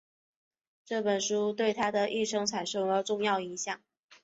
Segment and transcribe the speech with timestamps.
[0.83, 3.79] 这本书对他的一生产生了重要影响。